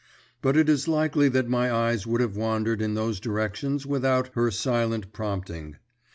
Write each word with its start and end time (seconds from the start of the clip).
But 0.41 0.57
it 0.57 0.67
is 0.67 0.87
likely 0.87 1.29
that 1.29 1.47
my 1.47 1.71
eyes 1.71 2.07
would 2.07 2.21
have 2.21 2.35
wandered 2.35 2.81
in 2.81 2.95
those 2.95 3.19
directions 3.19 3.85
without 3.85 4.29
her 4.33 4.49
silent 4.49 5.13
prompting. 5.13 5.75